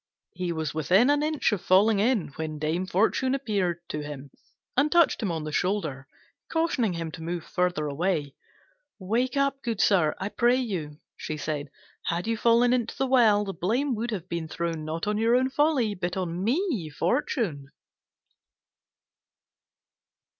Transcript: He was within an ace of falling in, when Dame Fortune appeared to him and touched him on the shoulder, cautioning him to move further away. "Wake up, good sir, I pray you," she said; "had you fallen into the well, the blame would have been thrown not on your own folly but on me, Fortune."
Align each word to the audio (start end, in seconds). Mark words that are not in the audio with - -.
He 0.33 0.51
was 0.51 0.73
within 0.73 1.11
an 1.11 1.21
ace 1.21 1.51
of 1.51 1.61
falling 1.61 1.99
in, 1.99 2.29
when 2.29 2.57
Dame 2.57 2.87
Fortune 2.87 3.35
appeared 3.35 3.81
to 3.89 4.01
him 4.01 4.31
and 4.75 4.91
touched 4.91 5.21
him 5.21 5.31
on 5.31 5.43
the 5.43 5.51
shoulder, 5.51 6.07
cautioning 6.51 6.93
him 6.93 7.11
to 7.11 7.21
move 7.21 7.43
further 7.43 7.85
away. 7.85 8.33
"Wake 8.97 9.37
up, 9.37 9.61
good 9.61 9.79
sir, 9.79 10.15
I 10.19 10.29
pray 10.29 10.55
you," 10.55 10.97
she 11.17 11.37
said; 11.37 11.69
"had 12.05 12.25
you 12.25 12.35
fallen 12.35 12.73
into 12.73 12.97
the 12.97 13.05
well, 13.05 13.45
the 13.45 13.53
blame 13.53 13.93
would 13.93 14.09
have 14.09 14.27
been 14.27 14.47
thrown 14.47 14.83
not 14.85 15.05
on 15.05 15.19
your 15.19 15.35
own 15.35 15.51
folly 15.51 15.93
but 15.93 16.17
on 16.17 16.43
me, 16.43 16.89
Fortune." 16.89 17.67